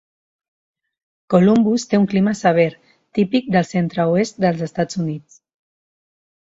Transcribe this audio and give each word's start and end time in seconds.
Columbus 1.33 1.85
té 1.91 2.01
un 2.05 2.09
clima 2.15 2.35
sever, 2.41 2.67
típic 3.19 3.55
del 3.59 3.71
centre-oest 3.75 4.43
dels 4.47 4.69
Estats 4.71 5.03
Units. 5.07 5.43